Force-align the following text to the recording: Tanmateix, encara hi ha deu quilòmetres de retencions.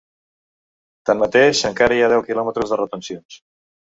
Tanmateix, 1.09 1.61
encara 1.71 1.99
hi 1.99 2.01
ha 2.07 2.11
deu 2.15 2.25
quilòmetres 2.31 2.73
de 2.73 2.81
retencions. 2.85 3.43